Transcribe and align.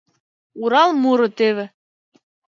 —Урал 0.61 0.89
муро 1.01 1.27
теве: 1.37 1.65